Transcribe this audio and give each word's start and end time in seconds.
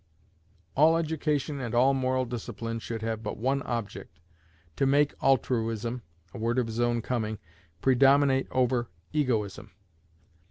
All 0.73 0.97
education 0.97 1.59
and 1.59 1.75
all 1.75 1.93
moral 1.93 2.25
discipline 2.25 2.79
should 2.79 3.03
have 3.03 3.21
but 3.21 3.37
one 3.37 3.61
object, 3.61 4.19
to 4.77 4.87
make 4.87 5.13
altruism 5.21 6.01
(a 6.33 6.39
word 6.39 6.57
of 6.57 6.65
his 6.65 6.79
own 6.79 7.03
coming) 7.03 7.37
predominate 7.81 8.47
over 8.49 8.89
egoism. 9.13 9.69